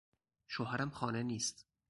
[0.47, 1.65] شوهرم خانه نیست.